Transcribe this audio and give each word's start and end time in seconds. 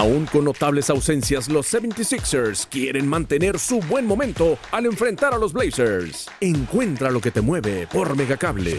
Aún 0.00 0.24
con 0.24 0.46
notables 0.46 0.88
ausencias, 0.88 1.50
los 1.50 1.74
76ers 1.74 2.66
quieren 2.70 3.06
mantener 3.06 3.58
su 3.58 3.80
buen 3.80 4.06
momento 4.06 4.56
al 4.72 4.86
enfrentar 4.86 5.34
a 5.34 5.36
los 5.36 5.52
Blazers. 5.52 6.26
Encuentra 6.40 7.10
lo 7.10 7.20
que 7.20 7.30
te 7.30 7.42
mueve 7.42 7.86
por 7.86 8.16
Megacable. 8.16 8.78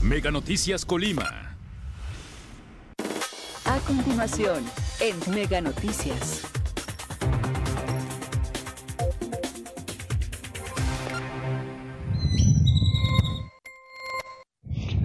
Mega 0.00 0.30
Noticias 0.30 0.84
Colima. 0.84 1.56
A 3.64 3.78
continuación, 3.84 4.64
en 5.00 5.34
Mega 5.34 5.60
Noticias. 5.60 6.59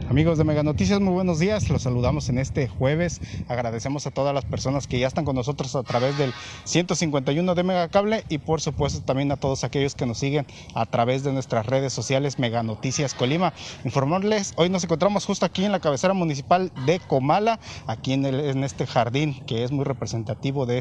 Amigos 0.07 0.37
de 0.37 0.43
Mega 0.43 0.61
Noticias, 0.61 1.01
muy 1.01 1.13
buenos 1.13 1.39
días. 1.39 1.67
Los 1.71 1.81
saludamos 1.81 2.29
en 2.29 2.37
este 2.37 2.67
jueves. 2.67 3.21
Agradecemos 3.47 4.05
a 4.05 4.11
todas 4.11 4.35
las 4.35 4.45
personas 4.45 4.85
que 4.85 4.99
ya 4.99 5.07
están 5.07 5.25
con 5.25 5.35
nosotros 5.35 5.75
a 5.75 5.81
través 5.81 6.15
del 6.19 6.31
151 6.65 7.55
de 7.55 7.63
Mega 7.63 7.87
Cable 7.89 8.23
y 8.29 8.37
por 8.37 8.61
supuesto 8.61 9.01
también 9.01 9.31
a 9.31 9.37
todos 9.37 9.63
aquellos 9.63 9.95
que 9.95 10.05
nos 10.05 10.19
siguen 10.19 10.45
a 10.75 10.85
través 10.85 11.23
de 11.23 11.33
nuestras 11.33 11.65
redes 11.65 11.91
sociales 11.91 12.37
Mega 12.37 12.61
Noticias 12.61 13.15
Colima. 13.15 13.53
Informarles, 13.83 14.53
hoy 14.57 14.69
nos 14.69 14.83
encontramos 14.83 15.25
justo 15.25 15.43
aquí 15.43 15.65
en 15.65 15.71
la 15.71 15.79
cabecera 15.79 16.13
municipal 16.13 16.71
de 16.85 16.99
Comala, 16.99 17.59
aquí 17.87 18.13
en, 18.13 18.63
este 18.63 18.85
jardín 18.85 19.43
que 19.47 19.63
es 19.63 19.71
muy 19.71 19.85
representativo 19.85 20.67
de 20.67 20.77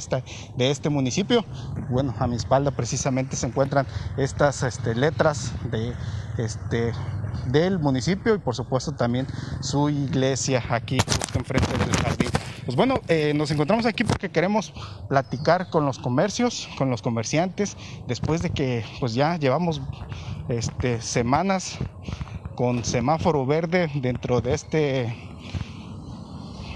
este 0.59 0.91
municipio. 0.91 1.47
Bueno, 1.89 2.15
a 2.19 2.27
mi 2.27 2.37
espalda 2.37 2.73
precisamente 2.73 3.37
se 3.37 3.47
encuentran 3.47 3.87
estas 4.19 4.63
este, 4.63 4.95
letras 4.95 5.53
de 5.71 5.95
este 6.37 6.93
del 7.47 7.79
municipio 7.79 8.35
y 8.35 8.39
por 8.39 8.55
supuesto 8.55 8.93
también 8.93 9.27
su 9.61 9.89
iglesia 9.89 10.63
aquí 10.69 10.99
justo 10.99 11.39
enfrente 11.39 11.71
del 11.79 11.97
jardín. 11.97 12.31
Pues 12.65 12.77
bueno, 12.77 13.01
eh, 13.09 13.33
nos 13.35 13.51
encontramos 13.51 13.85
aquí 13.85 14.05
porque 14.05 14.31
queremos 14.31 14.73
platicar 15.09 15.69
con 15.69 15.85
los 15.85 15.99
comercios, 15.99 16.69
con 16.79 16.89
los 16.89 17.03
comerciantes, 17.03 17.77
después 18.07 18.41
de 18.41 18.51
que 18.51 18.85
pues 19.01 19.15
ya 19.15 19.37
llevamos 19.37 19.83
este, 20.49 21.03
semanas 21.03 21.79
con 22.55 22.85
semáforo 22.85 23.45
verde 23.45 23.91
dentro 23.95 24.41
de 24.41 24.55
este 24.55 25.15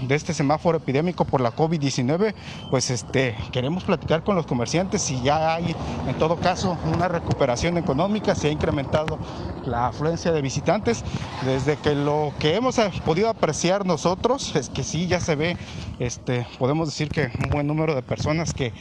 de 0.01 0.15
este 0.15 0.33
semáforo 0.33 0.77
epidémico 0.77 1.25
por 1.25 1.41
la 1.41 1.55
COVID-19, 1.55 2.33
pues 2.69 2.89
este, 2.89 3.35
queremos 3.51 3.83
platicar 3.83 4.23
con 4.23 4.35
los 4.35 4.45
comerciantes 4.45 5.01
si 5.01 5.21
ya 5.21 5.55
hay 5.55 5.75
en 6.07 6.15
todo 6.17 6.37
caso 6.37 6.77
una 6.93 7.07
recuperación 7.07 7.77
económica, 7.77 8.35
se 8.35 8.47
ha 8.47 8.51
incrementado 8.51 9.17
la 9.65 9.87
afluencia 9.87 10.31
de 10.31 10.41
visitantes. 10.41 11.03
Desde 11.45 11.77
que 11.77 11.95
lo 11.95 12.33
que 12.39 12.55
hemos 12.55 12.77
podido 13.05 13.29
apreciar 13.29 13.85
nosotros 13.85 14.55
es 14.55 14.69
que 14.69 14.83
sí 14.83 15.07
ya 15.07 15.19
se 15.19 15.35
ve, 15.35 15.57
este, 15.99 16.45
podemos 16.57 16.87
decir 16.87 17.09
que 17.09 17.31
un 17.43 17.49
buen 17.49 17.67
número 17.67 17.95
de 17.95 18.01
personas 18.01 18.53
que, 18.53 18.73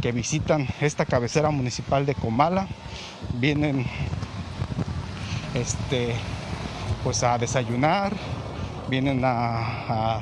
que 0.00 0.12
visitan 0.12 0.66
esta 0.80 1.04
cabecera 1.04 1.50
municipal 1.50 2.06
de 2.06 2.14
Comala, 2.14 2.66
vienen 3.34 3.86
este, 5.54 6.14
pues 7.04 7.22
a 7.22 7.38
desayunar, 7.38 8.12
vienen 8.88 9.24
a, 9.24 10.18
a 10.18 10.20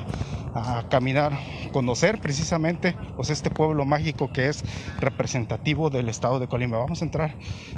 a 0.53 0.87
caminar, 0.89 1.37
conocer 1.71 2.19
precisamente 2.19 2.95
pues 3.15 3.29
este 3.29 3.49
pueblo 3.49 3.85
mágico 3.85 4.31
que 4.31 4.47
es 4.47 4.63
representativo 4.99 5.89
del 5.89 6.09
estado 6.09 6.39
de 6.39 6.47
Colima. 6.47 6.77
Vamos 6.77 7.01
a 7.01 7.05
entrar 7.05 7.35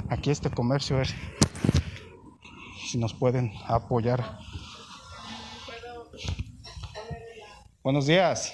aquí 0.08 0.30
a 0.30 0.32
este 0.32 0.50
comercio 0.50 0.96
a 0.96 1.00
ver 1.00 1.08
si 2.90 2.98
nos 2.98 3.14
pueden 3.14 3.52
apoyar. 3.66 4.38
Buenos 7.82 8.06
días. 8.06 8.52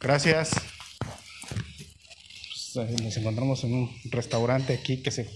Gracias. 0.00 0.50
Pues, 2.74 2.90
eh, 2.90 2.96
nos 3.02 3.16
encontramos 3.16 3.62
en 3.64 3.74
un 3.74 3.90
restaurante 4.10 4.74
aquí 4.74 5.02
que 5.02 5.10
se, 5.10 5.30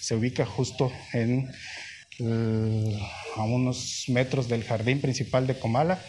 se 0.00 0.14
ubica 0.14 0.46
justo 0.46 0.90
en 1.12 1.50
a 2.20 3.42
unos 3.44 4.04
metros 4.08 4.48
del 4.48 4.64
jardín 4.64 5.00
principal 5.00 5.46
de 5.46 5.58
Comala. 5.58 6.02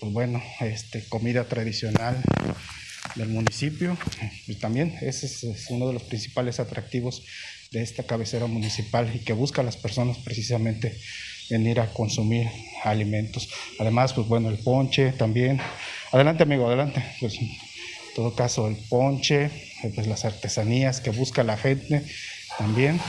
Pues 0.00 0.12
bueno, 0.12 0.42
este, 0.60 1.04
comida 1.08 1.44
tradicional 1.44 2.22
del 3.14 3.28
municipio. 3.28 3.96
Y 4.46 4.56
también 4.56 4.96
ese 5.00 5.26
es, 5.26 5.66
uno 5.70 5.88
de 5.88 5.94
los 5.94 6.02
principales 6.04 6.60
atractivos 6.60 7.24
de 7.70 7.82
esta 7.82 8.04
cabecera 8.04 8.46
municipal 8.46 9.10
y 9.14 9.20
que 9.20 9.32
busca 9.32 9.62
a 9.62 9.64
las 9.64 9.76
personas 9.76 10.18
precisamente 10.18 10.96
venir 11.50 11.80
a 11.80 11.92
consumir 11.92 12.48
alimentos. 12.84 13.48
Además, 13.78 14.12
pues 14.12 14.26
bueno, 14.26 14.50
el 14.50 14.58
ponche 14.58 15.12
también. 15.12 15.60
Adelante, 16.12 16.42
amigo, 16.42 16.66
adelante. 16.66 17.02
Pues 17.20 17.34
en 17.38 17.50
todo 18.14 18.34
caso, 18.34 18.68
el 18.68 18.76
ponche, 18.88 19.50
pues 19.94 20.06
las 20.06 20.24
artesanías 20.24 21.00
que 21.00 21.10
busca 21.10 21.42
la 21.42 21.56
gente 21.56 22.04
también 22.58 23.00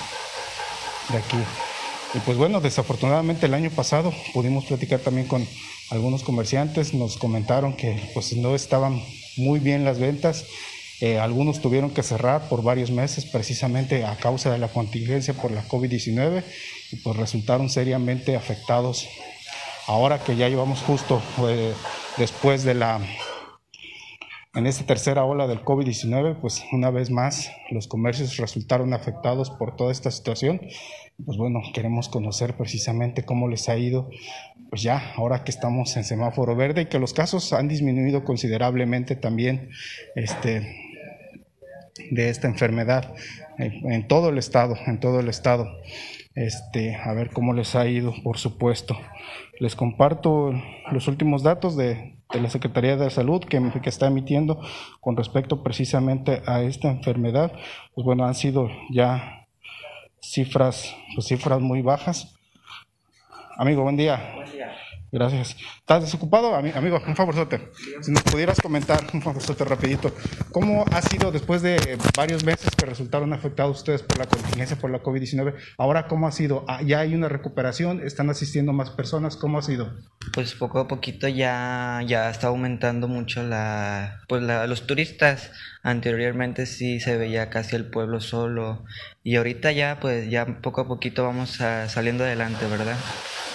de 1.10 1.18
aquí. 1.18 1.73
Y 2.14 2.20
pues 2.20 2.38
bueno, 2.38 2.62
desafortunadamente 2.62 3.48
el 3.48 3.56
año 3.56 3.72
pasado 3.72 4.14
pudimos 4.34 4.66
platicar 4.66 5.00
también 5.00 5.28
con 5.28 5.48
algunos 5.90 6.24
comerciantes, 6.24 6.94
nos 6.94 7.18
comentaron 7.18 7.74
que 7.74 8.00
pues 8.14 8.36
no 8.36 8.54
estaban 8.56 9.02
muy 9.36 9.60
bien 9.60 9.84
las 9.84 9.98
ventas, 9.98 10.46
eh, 11.02 11.20
algunos 11.20 11.60
tuvieron 11.60 11.90
que 11.90 12.04
cerrar 12.04 12.48
por 12.50 12.62
varios 12.62 12.92
meses 12.92 13.26
precisamente 13.26 14.06
a 14.06 14.16
causa 14.16 14.52
de 14.52 14.60
la 14.60 14.68
contingencia 14.68 15.34
por 15.34 15.52
la 15.52 15.68
COVID-19 15.68 16.44
y 16.92 16.96
pues 16.98 17.18
resultaron 17.18 17.70
seriamente 17.70 18.36
afectados. 18.36 19.08
Ahora 19.88 20.24
que 20.24 20.36
ya 20.36 20.48
llevamos 20.48 20.80
justo 20.80 21.22
eh, 21.50 21.74
después 22.18 22.64
de 22.64 22.76
la 22.76 23.02
en 24.56 24.68
esta 24.68 24.86
tercera 24.86 25.26
ola 25.26 25.48
del 25.48 25.64
COVID-19, 25.64 26.40
pues 26.40 26.64
una 26.72 26.92
vez 26.92 27.10
más 27.10 27.52
los 27.72 27.88
comercios 27.88 28.38
resultaron 28.38 28.94
afectados 28.94 29.50
por 29.50 29.76
toda 29.76 29.92
esta 29.92 30.12
situación 30.12 30.62
pues 31.26 31.38
bueno, 31.38 31.62
queremos 31.74 32.10
conocer 32.10 32.56
precisamente 32.56 33.24
cómo 33.24 33.48
les 33.48 33.70
ha 33.70 33.78
ido, 33.78 34.10
pues 34.70 34.82
ya, 34.82 35.14
ahora 35.16 35.44
que 35.44 35.52
estamos 35.52 35.96
en 35.96 36.04
semáforo 36.04 36.56
verde 36.56 36.82
y 36.82 36.86
que 36.88 37.00
los 37.00 37.14
casos 37.14 37.54
han 37.54 37.68
disminuido 37.68 38.24
considerablemente 38.24 39.16
también 39.16 39.70
este, 40.16 40.76
de 42.12 42.30
esta 42.30 42.48
enfermedad 42.48 43.14
en, 43.58 44.08
todo 44.08 44.30
el 44.30 44.38
estado, 44.38 44.76
en 44.88 45.00
todo 45.00 45.20
el 45.20 45.30
estado. 45.30 45.68
Este, 46.36 46.96
a 46.96 47.14
ver 47.14 47.30
cómo 47.30 47.54
les 47.54 47.76
ha 47.76 47.88
ido, 47.88 48.14
por 48.24 48.40
supuesto. 48.40 48.98
Les 49.60 49.76
comparto 49.76 50.54
los 50.92 51.08
últimos 51.08 51.44
datos 51.44 51.78
de, 51.78 52.16
la 52.34 52.50
Secretaría 52.50 52.98
de 52.98 53.10
Salud 53.12 53.44
que, 53.44 53.62
que, 53.82 53.90
está 53.90 54.08
emitiendo 54.08 54.60
con 55.00 55.16
respecto 55.16 55.62
precisamente 55.62 56.42
a 56.48 56.64
esta 56.64 56.90
enfermedad. 56.90 57.52
Pues 57.94 58.06
bueno, 58.06 58.26
han 58.26 58.34
sido 58.34 58.70
ya 58.92 59.46
cifras, 60.20 60.96
pues 61.14 61.28
cifras 61.28 61.62
muy 61.62 61.82
bajas. 61.82 62.36
Amigo, 63.58 63.84
buen 63.84 63.98
día. 63.98 64.32
Buen 64.36 64.52
día. 64.52 64.76
Gracias. 65.14 65.56
¿Estás 65.78 66.02
desocupado? 66.02 66.56
Amigo, 66.56 67.00
un 67.06 67.16
favorzote. 67.16 67.70
Si 68.02 68.12
nos 68.12 68.24
pudieras 68.24 68.60
comentar, 68.60 69.06
un 69.14 69.22
favorzote 69.22 69.64
rapidito, 69.64 70.12
¿cómo 70.52 70.86
ha 70.92 71.04
sido 71.04 71.32
después 71.32 71.62
de 71.62 72.00
varios 72.18 72.44
meses 72.44 72.72
que 72.76 72.88
resultaron 72.88 73.32
afectados 73.32 73.78
ustedes 73.78 74.02
por 74.02 74.18
la 74.18 74.26
contingencia, 74.26 74.76
por 74.76 74.90
la 74.90 75.04
COVID-19? 75.04 75.54
Ahora, 75.78 76.08
¿cómo 76.08 76.26
ha 76.26 76.32
sido? 76.32 76.66
Ah, 76.68 76.82
¿Ya 76.82 77.02
hay 77.02 77.14
una 77.14 77.30
recuperación? 77.30 78.02
¿Están 78.04 78.32
asistiendo 78.32 78.74
más 78.74 78.90
personas? 78.90 79.38
¿Cómo 79.38 79.60
ha 79.60 79.62
sido? 79.62 79.94
Pues 80.34 80.56
poco 80.56 80.80
a 80.80 80.88
poquito 80.88 81.28
ya, 81.28 82.02
ya 82.08 82.32
está 82.32 82.48
aumentando 82.48 83.08
mucho 83.08 83.44
la, 83.44 84.22
pues 84.28 84.42
los 84.42 84.88
turistas. 84.88 85.52
Anteriormente 85.84 86.66
sí 86.66 87.00
se 87.00 87.18
veía 87.18 87.52
casi 87.52 87.76
el 87.76 87.86
pueblo 87.86 88.20
solo 88.20 88.84
y 89.22 89.36
ahorita 89.36 89.74
ya 89.74 90.00
pues 90.00 90.28
ya 90.32 90.60
poco 90.62 90.82
a 90.82 90.88
poquito 90.88 91.24
vamos 91.24 91.60
saliendo 91.88 92.24
adelante, 92.24 92.66
¿verdad? 92.66 92.98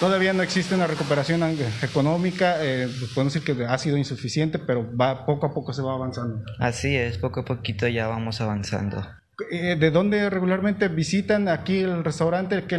Todavía 0.01 0.33
no 0.33 0.43
existe 0.45 0.77
una 0.77 0.87
recuperación 0.87 1.43
económica, 1.83 2.57
eh, 2.61 2.89
pues 3.01 3.13
podemos 3.13 3.35
decir 3.35 3.57
que 3.57 3.65
ha 3.65 3.77
sido 3.79 3.97
insuficiente, 3.97 4.61
pero 4.61 4.89
va, 4.97 5.27
poco 5.27 5.47
a 5.47 5.53
poco 5.53 5.73
se 5.73 5.83
va 5.83 5.95
avanzando. 5.95 6.45
Así 6.61 6.95
es, 6.97 7.19
poco 7.19 7.41
a 7.41 7.45
poquito 7.45 7.89
ya 7.89 8.07
vamos 8.07 8.41
avanzando. 8.41 9.05
Eh, 9.51 9.77
¿De 9.77 9.91
dónde 9.91 10.31
regularmente 10.31 10.87
visitan 10.87 11.49
aquí 11.49 11.79
el 11.81 12.05
restaurante? 12.05 12.65
¿Qué, 12.65 12.77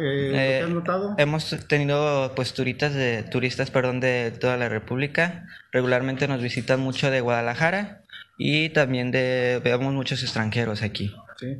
eh, 0.00 0.62
has 0.64 0.70
notado? 0.70 1.14
Hemos 1.18 1.56
tenido 1.68 2.32
pues 2.34 2.52
turistas 2.52 2.94
de 2.94 3.22
turistas, 3.22 3.70
perdón, 3.70 4.00
de 4.00 4.32
toda 4.32 4.56
la 4.56 4.68
República. 4.68 5.46
Regularmente 5.70 6.26
nos 6.26 6.42
visitan 6.42 6.80
mucho 6.80 7.12
de 7.12 7.20
Guadalajara 7.20 8.02
y 8.38 8.70
también 8.70 9.12
de 9.12 9.60
vemos 9.62 9.92
muchos 9.94 10.22
extranjeros 10.24 10.82
aquí. 10.82 11.14
Sí. 11.36 11.58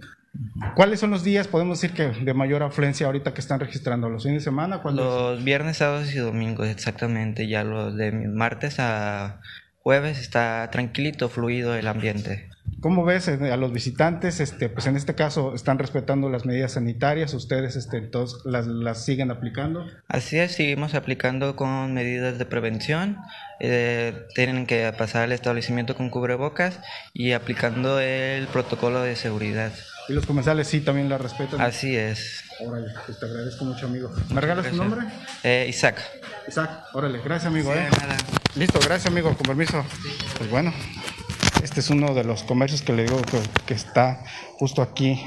¿Cuáles 0.75 1.01
son 1.01 1.11
los 1.11 1.25
días, 1.25 1.47
podemos 1.47 1.81
decir 1.81 1.95
que 1.95 2.09
de 2.25 2.35
mayor 2.35 2.63
afluencia 2.63 3.07
ahorita 3.07 3.35
que 3.35 3.41
están 3.41 3.61
registrando? 3.61 4.09
¿Los 4.09 4.23
fines 4.23 4.43
de 4.43 4.45
semana? 4.45 4.81
Los 4.83 5.45
viernes, 5.45 5.79
sábados 5.79 6.15
y 6.15 6.19
domingos, 6.19 6.69
exactamente. 6.69 7.49
Ya 7.49 7.65
los 7.65 7.97
de 7.97 8.13
martes 8.13 8.77
a 8.79 9.41
jueves 9.81 10.19
está 10.19 10.71
tranquilito, 10.71 11.29
fluido 11.29 11.75
el 11.75 11.87
ambiente. 11.87 12.49
¿Cómo 12.81 13.05
ves 13.05 13.29
eh, 13.29 13.53
a 13.53 13.57
los 13.57 13.73
visitantes? 13.73 14.41
Este, 14.41 14.69
pues 14.69 14.87
en 14.87 14.97
este 14.97 15.15
caso 15.15 15.55
están 15.55 15.79
respetando 15.79 16.29
las 16.29 16.45
medidas 16.45 16.73
sanitarias, 16.73 17.33
ustedes 17.33 17.77
este, 17.77 17.99
entonces 17.99 18.41
las, 18.45 18.67
las 18.67 19.05
siguen 19.05 19.31
aplicando. 19.31 19.87
Así 20.09 20.39
es, 20.39 20.53
seguimos 20.53 20.95
aplicando 20.95 21.55
con 21.55 21.95
medidas 21.95 22.39
de 22.39 22.45
prevención. 22.45 23.19
Eh, 23.61 24.27
tienen 24.35 24.67
que 24.67 24.93
pasar 24.99 25.23
al 25.23 25.33
establecimiento 25.33 25.95
con 25.95 26.11
cubrebocas 26.11 26.81
y 27.13 27.33
aplicando 27.33 28.01
el 28.01 28.49
protocolo 28.49 29.01
de 29.03 29.15
seguridad. 29.15 29.73
Y 30.09 30.15
los 30.15 30.27
comensales 30.27 30.67
sí 30.67 30.81
también 30.81 31.09
la 31.09 31.19
respetan. 31.19 31.61
Así 31.61 31.97
es. 31.97 32.43
Órale, 32.61 32.89
pues 33.07 33.19
te 33.19 33.27
agradezco 33.27 33.65
mucho, 33.65 33.87
amigo. 33.87 34.11
¿Me 34.31 34.41
regalas 34.41 34.69
tu 34.69 34.77
nombre? 34.77 35.07
Eh, 35.45 35.67
Isaac. 35.69 36.03
Isaac, 36.49 36.85
órale, 36.93 37.21
gracias, 37.25 37.47
amigo. 37.47 37.73
Sí, 37.73 37.79
eh. 37.79 37.89
nada. 38.01 38.17
Listo, 38.57 38.81
gracias, 38.81 39.07
amigo, 39.07 39.33
con 39.37 39.47
permiso. 39.47 39.85
Pues 40.39 40.51
bueno, 40.51 40.73
este 41.63 41.81
es 41.81 41.91
uno 41.91 42.13
de 42.13 42.25
los 42.25 42.43
comercios 42.43 42.83
que 42.83 42.93
le 42.93 43.05
digo 43.05 43.21
que, 43.67 43.75
está 43.75 44.23
justo 44.59 44.83
aquí 44.83 45.25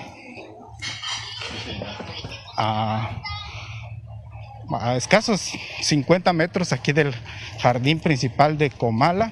a, 2.58 3.22
a 4.80 4.96
escasos 4.96 5.52
50 5.82 6.34
metros 6.34 6.74
aquí 6.74 6.92
del 6.92 7.16
jardín 7.60 8.00
principal 8.00 8.58
de 8.58 8.70
Comala. 8.70 9.32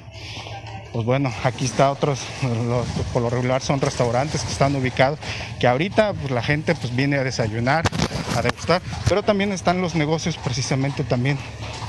Pues 0.94 1.06
bueno, 1.06 1.34
aquí 1.44 1.66
está 1.66 1.90
otros, 1.92 2.20
los- 2.44 2.88
por 3.12 3.24
lo 3.24 3.30
regular 3.32 3.62
son 3.64 3.82
restaurantes 3.82 4.44
que 4.44 4.52
están 4.52 4.76
ubicados, 4.76 5.18
que 5.60 5.68
ahorita 5.68 6.14
pues, 6.14 6.30
la 6.30 6.44
gente 6.44 6.76
pues 6.76 6.96
viene 6.96 7.18
a 7.18 7.24
desayunar, 7.24 7.84
a 8.38 8.42
degustar, 8.44 8.80
pero 9.10 9.24
también 9.24 9.52
están 9.52 9.82
los 9.82 9.96
negocios 9.96 10.38
precisamente 10.38 11.04
también 11.04 11.40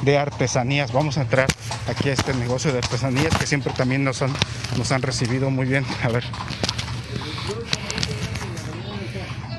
de 0.02 0.16
artesanías. 0.16 0.90
Vamos 0.92 1.18
a 1.18 1.22
entrar 1.22 1.48
aquí 1.86 2.08
a 2.08 2.14
este 2.14 2.32
negocio 2.32 2.72
de 2.72 2.78
artesanías 2.78 3.36
que 3.36 3.46
siempre 3.46 3.74
también 3.74 4.04
nos 4.04 4.22
han, 4.22 4.32
nos 4.78 4.90
han 4.90 5.02
recibido 5.02 5.50
muy 5.50 5.66
bien. 5.66 5.84
A 6.02 6.08
ver. 6.08 6.24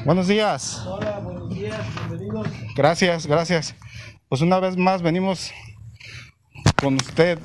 Buenos 0.06 0.28
días. 0.28 0.82
Hola, 0.88 1.20
buenos 1.20 1.50
días, 1.54 1.80
bienvenidos. 2.10 2.48
Gracias, 2.76 3.28
gracias. 3.28 3.76
Pues 4.28 4.42
una 4.42 4.60
vez 4.60 4.76
más 4.76 5.04
venimos 5.04 5.52
con 6.82 6.96
usted. 6.96 7.38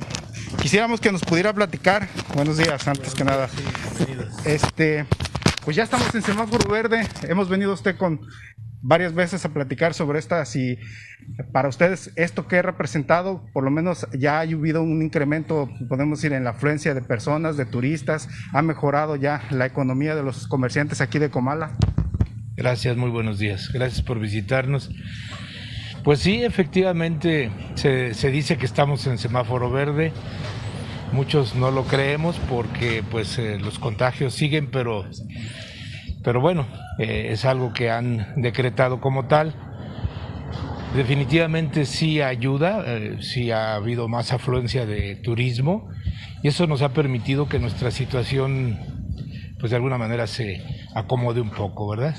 Quisiéramos 0.58 1.00
que 1.00 1.12
nos 1.12 1.22
pudiera 1.22 1.52
platicar. 1.52 2.08
Buenos 2.34 2.58
días, 2.58 2.86
antes 2.88 3.14
que 3.14 3.24
nada. 3.24 3.48
Este, 4.44 5.06
pues 5.64 5.76
ya 5.76 5.84
estamos 5.84 6.14
en 6.14 6.22
semáforo 6.22 6.70
verde. 6.70 7.06
Hemos 7.28 7.48
venido 7.48 7.72
usted 7.72 7.96
con 7.96 8.20
varias 8.82 9.14
veces 9.14 9.44
a 9.44 9.50
platicar 9.50 9.94
sobre 9.94 10.18
esta. 10.18 10.44
Si 10.44 10.78
para 11.52 11.68
ustedes 11.68 12.12
esto 12.16 12.46
que 12.48 12.56
ha 12.56 12.62
representado, 12.62 13.44
por 13.52 13.64
lo 13.64 13.70
menos 13.70 14.06
ya 14.18 14.38
ha 14.38 14.40
habido 14.40 14.82
un 14.82 15.02
incremento, 15.02 15.70
podemos 15.88 16.20
decir, 16.20 16.32
en 16.32 16.44
la 16.44 16.50
afluencia 16.50 16.94
de 16.94 17.02
personas, 17.02 17.56
de 17.56 17.66
turistas. 17.66 18.28
Ha 18.52 18.62
mejorado 18.62 19.16
ya 19.16 19.42
la 19.50 19.66
economía 19.66 20.14
de 20.14 20.22
los 20.22 20.46
comerciantes 20.46 21.00
aquí 21.00 21.18
de 21.18 21.30
Comala. 21.30 21.76
Gracias, 22.56 22.96
muy 22.96 23.10
buenos 23.10 23.38
días. 23.38 23.70
Gracias 23.72 24.02
por 24.02 24.18
visitarnos. 24.18 24.90
Pues 26.02 26.20
sí, 26.20 26.42
efectivamente 26.42 27.50
se, 27.74 28.14
se 28.14 28.30
dice 28.30 28.56
que 28.56 28.64
estamos 28.64 29.06
en 29.06 29.18
semáforo 29.18 29.70
verde. 29.70 30.12
Muchos 31.12 31.54
no 31.56 31.70
lo 31.70 31.84
creemos 31.84 32.36
porque 32.48 33.02
pues 33.10 33.38
eh, 33.38 33.58
los 33.58 33.78
contagios 33.78 34.32
siguen, 34.32 34.70
pero, 34.70 35.04
pero 36.22 36.40
bueno, 36.40 36.66
eh, 36.98 37.28
es 37.30 37.44
algo 37.44 37.72
que 37.74 37.90
han 37.90 38.34
decretado 38.36 39.00
como 39.00 39.26
tal. 39.26 39.54
Definitivamente 40.96 41.84
sí 41.84 42.22
ayuda, 42.22 42.82
eh, 42.86 43.18
sí 43.20 43.50
ha 43.50 43.74
habido 43.74 44.08
más 44.08 44.32
afluencia 44.32 44.86
de 44.86 45.16
turismo 45.16 45.90
y 46.42 46.48
eso 46.48 46.66
nos 46.66 46.80
ha 46.80 46.94
permitido 46.94 47.48
que 47.48 47.58
nuestra 47.58 47.90
situación 47.90 48.78
pues 49.58 49.70
de 49.70 49.76
alguna 49.76 49.98
manera 49.98 50.26
se 50.26 50.64
acomode 50.94 51.42
un 51.42 51.50
poco, 51.50 51.88
¿verdad? 51.90 52.16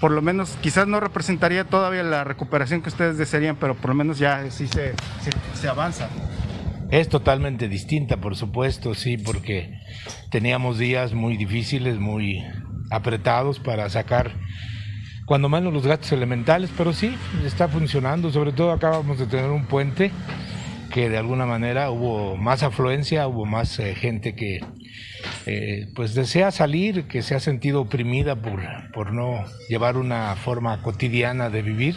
Por 0.00 0.10
lo 0.10 0.22
menos 0.22 0.56
quizás 0.60 0.86
no 0.86 1.00
representaría 1.00 1.64
todavía 1.64 2.02
la 2.02 2.24
recuperación 2.24 2.82
que 2.82 2.88
ustedes 2.88 3.18
desearían, 3.18 3.56
pero 3.56 3.74
por 3.74 3.90
lo 3.90 3.94
menos 3.94 4.18
ya 4.18 4.50
sí 4.50 4.66
se, 4.66 4.94
se, 5.54 5.68
avanza. 5.68 6.08
Es 6.90 7.08
totalmente 7.08 7.68
distinta, 7.68 8.18
por 8.18 8.36
supuesto, 8.36 8.94
sí, 8.94 9.16
porque 9.16 9.78
teníamos 10.30 10.78
días 10.78 11.14
muy 11.14 11.36
difíciles, 11.36 11.98
muy 11.98 12.44
apretados 12.90 13.58
para 13.58 13.88
sacar 13.90 14.32
cuando 15.24 15.48
menos 15.48 15.72
los 15.72 15.86
gastos 15.86 16.12
elementales, 16.12 16.70
pero 16.76 16.92
sí, 16.92 17.16
está 17.44 17.66
funcionando, 17.66 18.30
sobre 18.30 18.52
todo 18.52 18.70
acabamos 18.70 19.18
de 19.18 19.26
tener 19.26 19.50
un 19.50 19.66
puente 19.66 20.12
que 20.92 21.08
de 21.08 21.18
alguna 21.18 21.46
manera 21.46 21.90
hubo 21.90 22.36
más 22.36 22.62
afluencia, 22.62 23.26
hubo 23.26 23.44
más 23.44 23.78
eh, 23.80 23.94
gente 23.96 24.36
que 24.36 24.60
eh, 25.46 25.88
pues 25.94 26.14
desea 26.14 26.50
salir, 26.50 27.04
que 27.08 27.22
se 27.22 27.34
ha 27.34 27.40
sentido 27.40 27.80
oprimida 27.82 28.36
por, 28.36 28.60
por 28.92 29.12
no 29.12 29.44
llevar 29.68 29.96
una 29.96 30.34
forma 30.36 30.82
cotidiana 30.82 31.48
de 31.50 31.62
vivir. 31.62 31.96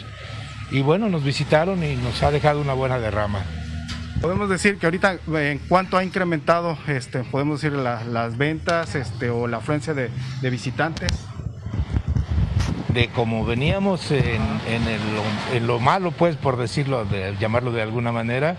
Y 0.70 0.82
bueno, 0.82 1.08
nos 1.08 1.24
visitaron 1.24 1.82
y 1.82 1.96
nos 1.96 2.22
ha 2.22 2.30
dejado 2.30 2.60
una 2.60 2.74
buena 2.74 2.98
derrama. 2.98 3.40
Podemos 4.20 4.48
decir 4.48 4.76
que 4.78 4.86
ahorita 4.86 5.14
eh, 5.14 5.50
en 5.52 5.58
cuánto 5.66 5.96
ha 5.96 6.04
incrementado, 6.04 6.76
este, 6.86 7.24
podemos 7.24 7.60
decir 7.60 7.76
la- 7.76 8.04
las 8.04 8.36
ventas, 8.36 8.94
este, 8.94 9.30
o 9.30 9.46
la 9.48 9.56
afluencia 9.56 9.94
de, 9.94 10.10
de 10.42 10.50
visitantes. 10.50 11.08
de 12.92 13.08
como 13.08 13.44
veníamos 13.44 14.10
en, 14.10 14.42
en 14.68 14.82
el- 14.88 15.56
en 15.56 15.66
lo 15.68 15.78
malo, 15.78 16.10
pues, 16.10 16.34
por 16.36 16.56
decirlo, 16.56 17.04
de 17.04 17.36
llamarlo 17.38 17.70
de 17.70 17.82
alguna 17.82 18.10
manera, 18.10 18.56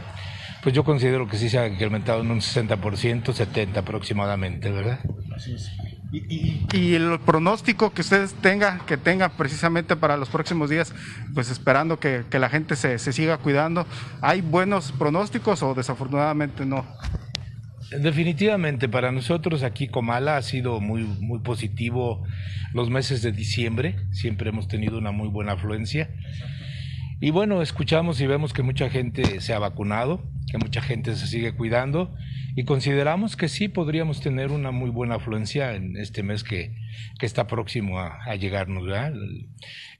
pues 0.63 0.75
yo 0.75 0.83
considero 0.83 1.27
que 1.27 1.37
sí 1.37 1.49
se 1.49 1.57
ha 1.59 1.67
incrementado 1.67 2.21
en 2.21 2.31
un 2.31 2.39
60%, 2.39 3.23
70% 3.23 3.77
aproximadamente, 3.77 4.69
¿verdad? 4.71 4.99
Y, 6.11 6.17
y- 6.35 6.67
y 6.73 6.93
el 6.95 7.19
pronóstico 7.25 7.93
que 7.93 8.01
ustedes 8.01 8.33
tengan, 8.35 8.81
que 8.85 8.97
tengan 8.97 9.31
precisamente 9.37 9.95
para 9.95 10.17
los 10.17 10.29
próximos 10.29 10.69
días, 10.69 10.93
pues 11.33 11.49
esperando 11.49 11.99
que, 11.99 12.23
que 12.29 12.37
la 12.37 12.49
gente 12.49 12.75
se, 12.75 12.99
se 12.99 13.13
siga 13.13 13.37
cuidando, 13.37 13.87
¿hay 14.21 14.41
buenos 14.41 14.91
pronósticos 14.91 15.63
o 15.63 15.73
desafortunadamente 15.73 16.65
no? 16.65 16.85
Definitivamente, 17.99 18.87
para 18.87 19.11
nosotros 19.11 19.63
aquí 19.63 19.87
Comala 19.89 20.37
ha 20.37 20.41
sido 20.41 20.79
muy, 20.79 21.03
muy 21.03 21.39
positivo 21.39 22.23
los 22.73 22.89
meses 22.89 23.21
de 23.21 23.31
diciembre, 23.33 23.95
siempre 24.11 24.49
hemos 24.49 24.67
tenido 24.69 24.97
una 24.97 25.11
muy 25.11 25.27
buena 25.27 25.53
afluencia. 25.53 26.09
Y 27.19 27.31
bueno, 27.31 27.61
escuchamos 27.61 28.19
y 28.21 28.27
vemos 28.27 28.53
que 28.53 28.63
mucha 28.63 28.89
gente 28.89 29.41
se 29.41 29.53
ha 29.53 29.59
vacunado, 29.59 30.23
que 30.51 30.57
mucha 30.57 30.81
gente 30.81 31.15
se 31.15 31.27
sigue 31.27 31.53
cuidando 31.53 32.13
y 32.55 32.65
consideramos 32.65 33.37
que 33.37 33.47
sí 33.47 33.69
podríamos 33.69 34.19
tener 34.19 34.51
una 34.51 34.71
muy 34.71 34.89
buena 34.89 35.15
afluencia 35.15 35.75
en 35.75 35.95
este 35.95 36.23
mes 36.23 36.43
que, 36.43 36.75
que 37.19 37.25
está 37.25 37.47
próximo 37.47 37.99
a, 37.99 38.21
a 38.25 38.35
llegarnos, 38.35 38.85
¿verdad? 38.85 39.13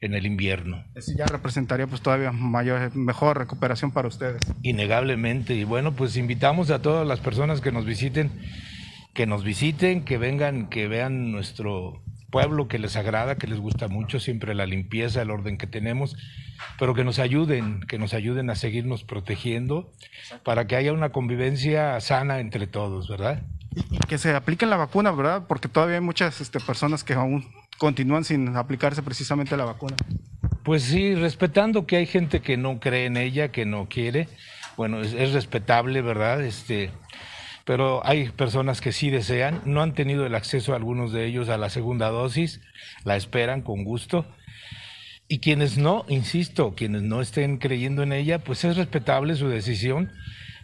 En 0.02 0.14
el 0.14 0.26
invierno. 0.26 0.84
Eso 0.94 1.14
ya 1.18 1.26
representaría 1.26 1.88
pues 1.88 2.02
todavía 2.02 2.34
mayor, 2.34 2.94
mejor 2.96 3.38
recuperación 3.38 3.92
para 3.92 4.10
ustedes. 4.10 4.42
Innegablemente. 4.62 5.56
Y 5.56 5.64
bueno, 5.64 5.94
pues 5.94 6.18
invitamos 6.18 6.70
a 6.70 6.82
todas 6.82 7.08
las 7.08 7.22
personas 7.22 7.62
que 7.62 7.72
nos 7.72 7.86
visiten, 7.86 8.30
que 9.14 9.26
nos 9.26 9.46
visiten, 9.46 10.04
que 10.04 10.18
vengan, 10.18 10.68
que 10.68 10.90
vean 10.90 11.32
nuestro 11.32 12.04
pueblo 12.32 12.68
que 12.68 12.80
les 12.80 12.96
agrada, 12.96 13.36
que 13.36 13.46
les 13.46 13.60
gusta 13.60 13.88
mucho, 13.88 14.20
siempre 14.20 14.56
la 14.56 14.66
limpieza, 14.66 15.22
el 15.22 15.30
orden 15.30 15.58
que 15.58 15.68
tenemos, 15.68 16.16
pero 16.80 16.96
que 16.96 17.04
nos 17.04 17.20
ayuden, 17.20 17.82
que 17.82 18.00
nos 18.00 18.14
ayuden 18.14 18.50
a 18.50 18.56
seguirnos 18.56 19.04
protegiendo 19.04 19.92
para 20.44 20.66
que 20.66 20.76
haya 20.76 20.94
una 20.94 21.12
convivencia 21.12 22.00
sana 22.00 22.40
entre 22.40 22.66
todos, 22.66 23.08
¿verdad? 23.08 23.44
Y 23.92 24.00
que 24.00 24.18
se 24.18 24.34
aplique 24.34 24.66
la 24.66 24.78
vacuna, 24.78 25.12
¿verdad? 25.12 25.44
Porque 25.48 25.68
todavía 25.68 25.96
hay 25.96 26.02
muchas 26.02 26.42
este, 26.42 26.60
personas 26.60 27.04
que 27.04 27.14
aún 27.14 27.46
continúan 27.78 28.24
sin 28.24 28.56
aplicarse 28.56 29.04
precisamente 29.04 29.56
la 29.56 29.66
vacuna. 29.66 29.96
Pues 30.64 30.84
sí, 30.84 31.16
respetando 31.16 31.86
que 31.86 31.98
hay 31.98 32.06
gente 32.06 32.42
que 32.42 32.58
no 32.58 32.80
cree 32.80 33.06
en 33.06 33.18
ella, 33.18 33.52
que 33.52 33.66
no 33.66 33.88
quiere, 33.88 34.28
bueno, 34.78 35.02
es, 35.02 35.14
es 35.14 35.34
respetable, 35.34 36.02
¿verdad? 36.02 36.42
Este, 36.42 36.92
pero 37.72 38.06
hay 38.06 38.28
personas 38.28 38.82
que 38.82 38.92
sí 38.92 39.10
desean, 39.10 39.62
no 39.64 39.82
han 39.82 39.94
tenido 39.94 40.26
el 40.26 40.36
acceso 40.36 40.76
algunos 40.76 41.14
de 41.14 41.26
ellos 41.26 41.48
a 41.48 41.58
la 41.58 41.70
segunda 41.70 42.10
dosis, 42.10 42.60
la 43.06 43.16
esperan 43.16 43.62
con 43.62 43.86
gusto. 43.86 44.26
Y 45.30 45.40
quienes 45.40 45.78
no, 45.78 46.04
insisto, 46.10 46.76
quienes 46.76 47.02
no 47.02 47.22
estén 47.22 47.60
creyendo 47.60 48.04
en 48.04 48.12
ella, 48.12 48.40
pues 48.40 48.66
es 48.66 48.76
respetable 48.76 49.36
su 49.36 49.48
decisión, 49.48 50.12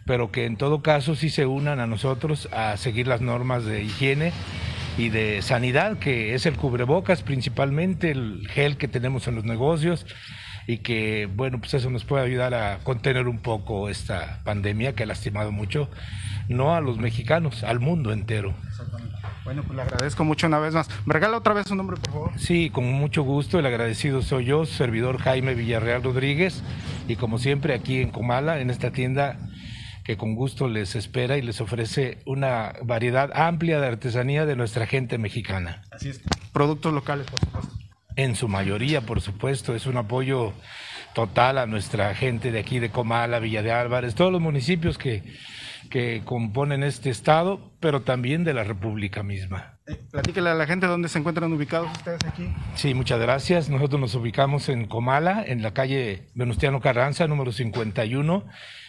pero 0.04 0.30
que 0.30 0.44
en 0.44 0.58
todo 0.58 0.82
caso 0.82 1.14
sí 1.14 1.30
se 1.30 1.46
unan 1.46 1.80
a 1.80 1.86
nosotros 1.86 2.46
a 2.52 2.76
seguir 2.76 3.06
las 3.06 3.22
normas 3.22 3.64
de 3.64 3.84
higiene 3.84 4.34
y 4.98 5.08
de 5.08 5.40
sanidad, 5.40 5.98
que 5.98 6.34
es 6.34 6.44
el 6.44 6.56
cubrebocas 6.56 7.22
principalmente, 7.22 8.10
el 8.10 8.46
gel 8.50 8.76
que 8.76 8.86
tenemos 8.86 9.26
en 9.28 9.36
los 9.36 9.44
negocios 9.44 10.04
y 10.68 10.78
que, 10.78 11.26
bueno, 11.34 11.58
pues 11.58 11.72
eso 11.72 11.88
nos 11.88 12.04
puede 12.04 12.26
ayudar 12.26 12.52
a 12.52 12.80
contener 12.84 13.26
un 13.26 13.38
poco 13.38 13.88
esta 13.88 14.40
pandemia 14.44 14.94
que 14.94 15.04
ha 15.04 15.06
lastimado 15.06 15.50
mucho, 15.50 15.88
no 16.50 16.74
a 16.74 16.82
los 16.82 16.98
mexicanos, 16.98 17.64
al 17.64 17.80
mundo 17.80 18.12
entero. 18.12 18.54
Bueno, 19.44 19.62
pues 19.62 19.74
le 19.74 19.80
agradezco 19.80 20.24
mucho 20.24 20.46
una 20.46 20.58
vez 20.58 20.74
más. 20.74 20.90
¿Me 21.06 21.14
regala 21.14 21.38
otra 21.38 21.54
vez 21.54 21.68
su 21.68 21.74
nombre, 21.74 21.96
por 21.96 22.12
favor? 22.12 22.32
Sí, 22.38 22.68
con 22.68 22.84
mucho 22.84 23.22
gusto, 23.22 23.58
el 23.58 23.64
agradecido 23.64 24.20
soy 24.20 24.44
yo, 24.44 24.66
servidor 24.66 25.16
Jaime 25.16 25.54
Villarreal 25.54 26.02
Rodríguez, 26.02 26.62
y 27.08 27.16
como 27.16 27.38
siempre 27.38 27.72
aquí 27.72 28.02
en 28.02 28.10
Comala, 28.10 28.60
en 28.60 28.68
esta 28.68 28.90
tienda 28.90 29.38
que 30.04 30.18
con 30.18 30.34
gusto 30.34 30.68
les 30.68 30.96
espera 30.96 31.38
y 31.38 31.42
les 31.42 31.62
ofrece 31.62 32.18
una 32.26 32.74
variedad 32.82 33.30
amplia 33.34 33.80
de 33.80 33.86
artesanía 33.86 34.44
de 34.44 34.54
nuestra 34.54 34.86
gente 34.86 35.16
mexicana. 35.16 35.82
Así 35.90 36.10
es. 36.10 36.20
Productos 36.52 36.92
locales, 36.92 37.26
por 37.26 37.40
supuesto. 37.40 37.57
En 38.18 38.34
su 38.34 38.48
mayoría, 38.48 39.02
por 39.02 39.20
supuesto, 39.20 39.76
es 39.76 39.86
un 39.86 39.96
apoyo 39.96 40.52
total 41.14 41.56
a 41.56 41.66
nuestra 41.66 42.16
gente 42.16 42.50
de 42.50 42.58
aquí 42.58 42.80
de 42.80 42.90
Comala, 42.90 43.38
Villa 43.38 43.62
de 43.62 43.70
Álvarez, 43.70 44.16
todos 44.16 44.32
los 44.32 44.40
municipios 44.40 44.98
que, 44.98 45.22
que 45.88 46.22
componen 46.24 46.82
este 46.82 47.10
estado, 47.10 47.70
pero 47.78 48.02
también 48.02 48.42
de 48.42 48.54
la 48.54 48.64
República 48.64 49.22
misma. 49.22 49.78
Eh, 49.86 49.94
platíquele 50.10 50.50
a 50.50 50.54
la 50.54 50.66
gente 50.66 50.88
dónde 50.88 51.08
se 51.08 51.20
encuentran 51.20 51.52
ubicados 51.52 51.92
ustedes 51.92 52.18
aquí. 52.26 52.52
Sí, 52.74 52.92
muchas 52.92 53.20
gracias. 53.20 53.68
Nosotros 53.68 54.00
nos 54.00 54.16
ubicamos 54.16 54.68
en 54.68 54.88
Comala, 54.88 55.44
en 55.46 55.62
la 55.62 55.72
calle 55.72 56.26
Venustiano 56.34 56.80
Carranza, 56.80 57.28
número 57.28 57.52
51, 57.52 58.46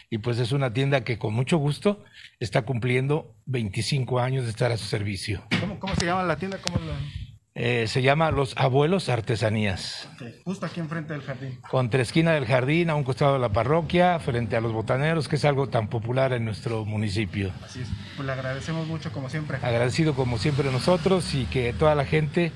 y 0.10 0.18
pues 0.18 0.40
es 0.40 0.54
una 0.54 0.74
tienda 0.74 1.04
que 1.04 1.20
con 1.20 1.36
mucho 1.36 1.58
gusto 1.58 2.04
está 2.40 2.64
cumpliendo 2.64 3.36
25 3.46 4.20
años 4.22 4.46
de 4.46 4.50
estar 4.50 4.72
a 4.72 4.78
su 4.78 4.86
servicio. 4.86 5.44
¿Cómo, 5.60 5.80
cómo 5.80 5.94
se 5.98 6.08
llama 6.08 6.24
la 6.24 6.38
tienda? 6.38 6.58
¿Cómo 6.64 6.80
lo... 6.84 7.29
Eh, 7.56 7.88
se 7.88 8.02
llama 8.02 8.32
Los 8.32 8.56
Abuelos 8.58 9.10
Artesanías. 9.10 10.08
Justo 10.46 10.66
aquí 10.66 10.80
enfrente 10.80 11.14
del 11.14 11.24
jardín. 11.24 11.60
Contra 11.70 12.02
esquina 12.02 12.32
del 12.32 12.46
jardín, 12.46 12.90
a 12.90 12.96
un 12.96 13.04
costado 13.04 13.34
de 13.34 13.40
la 13.40 13.50
parroquia, 13.50 14.20
frente 14.20 14.56
a 14.56 14.62
los 14.62 14.72
botaneros, 14.72 15.28
que 15.28 15.36
es 15.36 15.44
algo 15.46 15.68
tan 15.68 15.90
popular 15.90 16.32
en 16.32 16.46
nuestro 16.46 16.86
municipio. 16.86 17.52
Así 17.66 17.82
es. 17.82 17.90
Pues 18.16 18.26
le 18.26 18.32
agradecemos 18.32 18.88
mucho, 18.88 19.12
como 19.12 19.30
siempre. 19.30 19.58
Agradecido 19.58 20.14
como 20.14 20.38
siempre 20.38 20.72
nosotros 20.72 21.34
y 21.34 21.46
que 21.46 21.74
toda 21.74 21.96
la 21.96 22.06
gente 22.06 22.52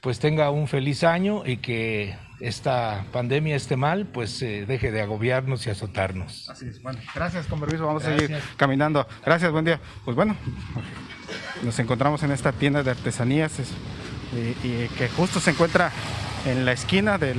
pues 0.00 0.18
tenga 0.18 0.50
un 0.50 0.68
feliz 0.68 1.02
año 1.04 1.46
y 1.46 1.58
que 1.58 2.14
esta 2.40 3.06
pandemia, 3.12 3.56
este 3.56 3.76
mal, 3.76 4.06
pues 4.06 4.42
eh, 4.42 4.66
deje 4.66 4.90
de 4.90 5.00
agobiarnos 5.00 5.66
y 5.66 5.70
azotarnos. 5.70 6.48
Así 6.50 6.66
es. 6.66 6.82
Bueno, 6.82 6.98
gracias, 7.14 7.46
con 7.46 7.60
permiso. 7.60 7.86
Vamos 7.86 8.04
a 8.04 8.18
seguir 8.18 8.36
caminando. 8.56 9.06
Gracias, 9.24 9.50
buen 9.52 9.64
día. 9.64 9.80
Pues 10.04 10.14
bueno, 10.14 10.36
nos 11.62 11.78
encontramos 11.78 12.22
en 12.22 12.32
esta 12.32 12.52
tienda 12.52 12.82
de 12.82 12.90
artesanías 12.90 13.58
es- 13.60 13.72
y, 14.34 14.88
que 14.96 15.08
justo 15.08 15.40
se 15.40 15.50
encuentra 15.50 15.90
en 16.46 16.64
la 16.64 16.72
esquina 16.72 17.18
del, 17.18 17.38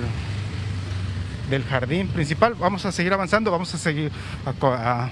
del 1.49 1.63
jardín 1.63 2.07
principal. 2.07 2.55
Vamos 2.55 2.85
a 2.85 2.91
seguir 2.91 3.13
avanzando, 3.13 3.51
vamos 3.51 3.73
a 3.73 3.77
seguir 3.77 4.11
a- 4.45 5.09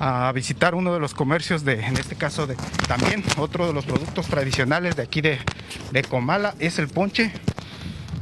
a 0.00 0.32
visitar 0.32 0.74
uno 0.74 0.92
de 0.92 0.98
los 0.98 1.14
comercios 1.14 1.64
de, 1.64 1.74
en 1.86 1.96
este 1.96 2.16
caso 2.16 2.48
de 2.48 2.56
también 2.88 3.22
otro 3.38 3.66
de 3.68 3.72
los 3.72 3.84
productos 3.84 4.26
tradicionales 4.26 4.96
de 4.96 5.02
aquí 5.04 5.20
de, 5.20 5.38
de 5.92 6.02
Comala 6.02 6.54
es 6.58 6.78
el 6.80 6.88
ponche. 6.88 7.30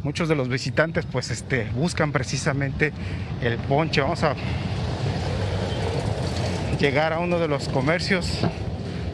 Muchos 0.03 0.29
de 0.29 0.35
los 0.35 0.49
visitantes 0.49 1.07
pues 1.11 1.31
este 1.31 1.71
buscan 1.75 2.13
precisamente 2.13 2.93
el 3.41 3.57
ponche. 3.57 4.03
Vamos 4.03 4.23
a 4.23 4.35
llegar 6.79 7.13
a 7.13 7.21
uno 7.21 7.39
de 7.39 7.49
los 7.49 7.69
comercios 7.69 8.39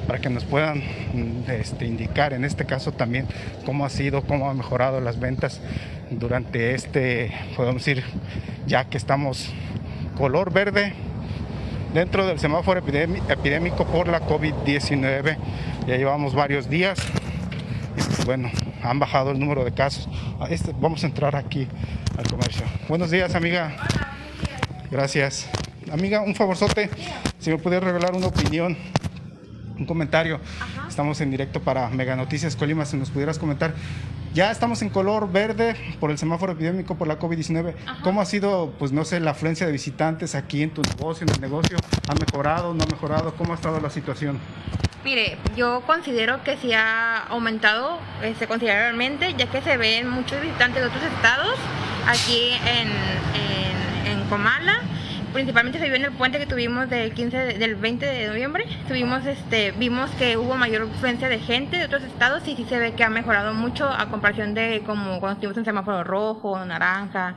para 0.09 0.21
que 0.21 0.31
nos 0.31 0.45
puedan 0.45 0.83
este, 1.49 1.85
indicar 1.85 2.33
en 2.33 2.45
este 2.45 2.65
caso 2.65 2.93
también 2.93 3.27
cómo 3.67 3.85
ha 3.85 3.91
sido, 3.91 4.23
cómo 4.23 4.49
ha 4.49 4.55
mejorado 4.55 5.03
las 5.03 5.21
ventas 5.21 5.61
durante 6.11 6.75
este, 6.75 7.31
podemos 7.55 7.85
decir, 7.85 8.03
ya 8.67 8.87
que 8.87 8.97
estamos 8.97 9.51
color 10.17 10.51
verde 10.51 10.95
dentro 11.93 12.27
del 12.27 12.39
semáforo 12.39 12.81
epidémico 12.81 13.85
por 13.87 14.09
la 14.09 14.27
COVID-19. 14.27 15.37
Ya 15.87 15.97
llevamos 15.97 16.35
varios 16.35 16.71
días 16.71 16.99
y 17.97 18.03
pues, 18.03 18.25
bueno, 18.25 18.51
han 18.83 18.99
bajado 18.99 19.33
el 19.33 19.39
número 19.39 19.63
de 19.63 19.73
casos. 19.73 20.09
Ah, 20.41 20.47
este- 20.49 20.73
vamos 20.81 21.05
a 21.05 21.07
entrar 21.07 21.37
aquí 21.37 21.69
al 22.17 22.27
comercio. 22.27 22.65
Buenos 22.89 23.11
días, 23.11 23.35
amiga. 23.35 23.77
Gracias. 24.91 25.49
Amiga, 25.93 26.23
un 26.23 26.35
favorzote, 26.35 26.91
si 27.39 27.51
me 27.51 27.59
pudiera 27.59 27.87
regalar 27.87 28.15
una 28.15 28.27
opinión, 28.27 28.77
un 29.79 29.87
comentario. 29.87 30.41
Estamos 30.89 31.21
en 31.21 31.31
directo 31.31 31.61
para 31.61 31.89
Mega 31.89 32.17
Noticias 32.17 32.57
Colima, 32.57 32.85
si 32.85 32.97
nos 32.97 33.11
pudieras 33.11 33.39
comentar. 33.39 33.75
Ya 34.35 34.51
estamos 34.51 34.83
en 34.83 34.91
color 34.91 35.33
verde 35.33 35.75
por 36.01 36.11
el 36.11 36.19
semáforo 36.19 36.53
epidémico 36.53 36.97
por 36.97 37.09
la 37.09 37.19
COVID-19. 37.19 37.75
¿Cómo 38.03 38.21
ha 38.21 38.25
sido, 38.25 38.73
pues 38.79 38.93
no 38.93 39.05
sé, 39.05 39.21
la 39.21 39.31
afluencia 39.31 39.67
de 39.67 39.73
visitantes 39.73 40.35
aquí 40.35 40.63
en 40.63 40.71
tu 40.71 40.83
negocio, 40.83 41.27
en 41.27 41.35
el 41.35 41.41
negocio? 41.41 41.79
¿Ha 42.09 42.15
mejorado, 42.15 42.75
no 42.75 42.85
ha 42.85 42.87
mejorado? 42.87 43.35
¿Cómo 43.35 43.53
ha 43.53 43.57
estado 43.57 43.81
la 43.81 43.91
situación? 43.91 44.39
Mire, 45.05 45.39
yo 45.57 45.83
considero 45.87 46.43
que 46.45 46.57
sí 46.59 46.73
ha 46.73 47.25
aumentado 47.29 47.99
este, 48.23 48.47
considerablemente, 48.47 49.35
ya 49.39 49.47
que 49.47 49.63
se 49.63 49.77
ven 49.77 50.09
muchos 50.09 50.41
visitantes 50.43 50.83
de 50.83 50.89
otros 50.89 51.03
estados 51.05 51.55
aquí 52.07 52.51
en, 52.67 52.89
en, 54.09 54.19
en 54.19 54.29
Comala. 54.29 54.83
Principalmente 55.33 55.79
se 55.79 55.87
vio 55.87 55.97
en 55.97 56.05
el 56.05 56.13
puente 56.13 56.39
que 56.39 56.47
tuvimos 56.47 56.89
del 56.89 57.13
15 57.13 57.37
de- 57.37 57.59
del 57.59 57.77
20 57.77 58.07
de 58.07 58.29
noviembre. 58.29 58.65
Tuvimos 58.89 59.25
este 59.27 59.73
vimos 59.73 60.11
que 60.13 60.37
hubo 60.37 60.57
mayor 60.57 60.87
influencia 60.87 61.29
de 61.29 61.39
gente 61.39 61.77
de 61.77 61.85
otros 61.85 62.03
estados 62.03 62.47
y 62.49 62.57
sí 62.57 62.65
se 62.69 62.79
ve 62.79 62.93
que 62.95 63.05
ha 63.05 63.11
mejorado 63.11 63.53
mucho 63.55 63.89
a 63.89 64.07
comparación 64.11 64.55
de 64.55 64.83
como 64.87 65.21
cuando 65.21 65.35
estuvimos 65.35 65.59
en 65.59 65.65
semáforo 65.65 66.03
rojo, 66.03 66.65
naranja. 66.65 67.37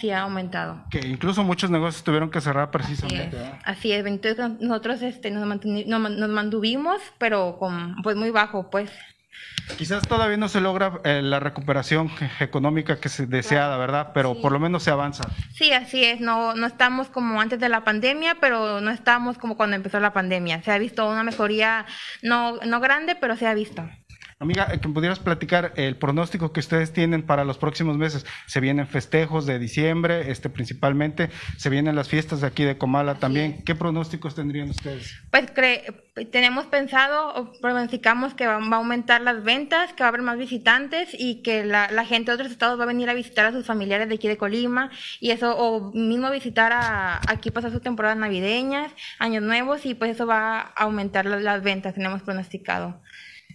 Sí 0.00 0.10
ha 0.10 0.22
aumentado. 0.22 0.84
Que 0.90 1.00
incluso 1.06 1.44
muchos 1.44 1.70
negocios 1.70 2.02
tuvieron 2.02 2.30
que 2.30 2.40
cerrar 2.40 2.70
Así 2.72 2.92
es, 2.94 3.00
precisamente. 3.00 3.38
así 3.64 3.92
es. 3.92 4.06
Entonces 4.06 4.60
nosotros 4.60 5.02
este, 5.02 5.30
nos, 5.30 5.46
nos 5.86 6.28
mantuvimos, 6.30 7.00
pero 7.18 7.56
con 7.58 7.96
pues 8.02 8.16
muy 8.16 8.30
bajo, 8.30 8.70
pues. 8.70 8.90
Quizás 9.78 10.06
todavía 10.06 10.36
no 10.36 10.48
se 10.48 10.60
logra 10.60 11.00
eh, 11.04 11.22
la 11.22 11.40
recuperación 11.40 12.10
económica 12.40 13.00
que 13.00 13.08
se 13.08 13.26
deseada, 13.26 13.76
¿verdad? 13.76 14.10
Pero 14.12 14.40
por 14.40 14.52
lo 14.52 14.58
menos 14.58 14.82
se 14.82 14.90
avanza. 14.90 15.24
Sí, 15.54 15.72
así 15.72 16.04
es. 16.04 16.20
No, 16.20 16.54
no 16.54 16.66
estamos 16.66 17.08
como 17.08 17.40
antes 17.40 17.58
de 17.58 17.68
la 17.68 17.84
pandemia, 17.84 18.36
pero 18.40 18.80
no 18.80 18.90
estamos 18.90 19.38
como 19.38 19.56
cuando 19.56 19.76
empezó 19.76 20.00
la 20.00 20.12
pandemia. 20.12 20.62
Se 20.62 20.72
ha 20.72 20.78
visto 20.78 21.08
una 21.08 21.22
mejoría 21.24 21.86
no, 22.22 22.56
no 22.58 22.80
grande, 22.80 23.14
pero 23.14 23.36
se 23.36 23.46
ha 23.46 23.54
visto. 23.54 23.88
Amiga, 24.42 24.66
eh, 24.72 24.80
que 24.80 24.88
pudieras 24.88 25.20
platicar 25.20 25.72
el 25.76 25.94
pronóstico 25.94 26.52
que 26.52 26.58
ustedes 26.58 26.92
tienen 26.92 27.22
para 27.22 27.44
los 27.44 27.58
próximos 27.58 27.96
meses. 27.96 28.26
Se 28.46 28.58
vienen 28.58 28.88
festejos 28.88 29.46
de 29.46 29.60
diciembre, 29.60 30.32
este 30.32 30.50
principalmente, 30.50 31.30
se 31.58 31.70
vienen 31.70 31.94
las 31.94 32.08
fiestas 32.08 32.40
de 32.40 32.48
aquí 32.48 32.64
de 32.64 32.76
Comala 32.76 33.20
también. 33.20 33.62
¿Qué 33.62 33.76
pronósticos 33.76 34.34
tendrían 34.34 34.70
ustedes? 34.70 35.16
Pues 35.30 35.52
tenemos 36.32 36.66
pensado 36.66 37.36
o 37.36 37.52
pronosticamos 37.60 38.34
que 38.34 38.48
va, 38.48 38.58
va 38.58 38.76
a 38.78 38.80
aumentar 38.80 39.20
las 39.20 39.44
ventas, 39.44 39.92
que 39.92 40.02
va 40.02 40.06
a 40.06 40.08
haber 40.08 40.22
más 40.22 40.36
visitantes 40.36 41.10
y 41.16 41.42
que 41.42 41.64
la, 41.64 41.92
la 41.92 42.04
gente 42.04 42.32
de 42.32 42.34
otros 42.34 42.50
estados 42.50 42.80
va 42.80 42.82
a 42.82 42.88
venir 42.88 43.08
a 43.10 43.14
visitar 43.14 43.46
a 43.46 43.52
sus 43.52 43.64
familiares 43.64 44.08
de 44.08 44.16
aquí 44.16 44.26
de 44.26 44.38
Colima 44.38 44.90
y 45.20 45.30
eso, 45.30 45.56
o 45.56 45.92
mismo 45.92 46.28
visitar 46.32 46.72
a 46.72 47.20
aquí 47.28 47.52
pasar 47.52 47.70
sus 47.70 47.80
temporadas 47.80 48.18
navideñas, 48.18 48.90
años 49.20 49.44
nuevos 49.44 49.86
y 49.86 49.94
pues 49.94 50.10
eso 50.10 50.26
va 50.26 50.58
a 50.58 50.82
aumentar 50.82 51.26
las, 51.26 51.42
las 51.42 51.62
ventas, 51.62 51.94
tenemos 51.94 52.22
pronosticado. 52.22 53.00